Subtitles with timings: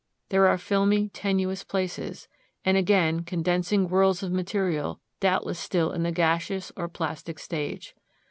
[0.29, 2.27] There are filmy tenuous places,
[2.65, 7.95] and again condensing whirls of material doubtless still in the gaseous or plastic stage.